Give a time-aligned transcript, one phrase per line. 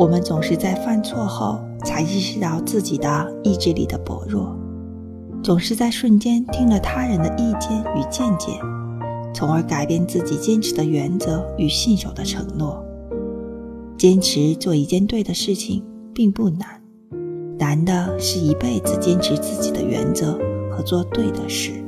[0.00, 4.56] 我们总是在犯错后才意识到自己的意志力的薄弱
[5.42, 8.58] 总是在瞬间听了他人的意见与见解
[9.34, 12.82] 从而改变自己坚持的原则与信守的承诺。
[13.98, 16.80] 坚持做一件对的事情并不难
[17.58, 20.38] 难的是一辈子坚持自己的原则
[20.70, 21.79] 和做对的事。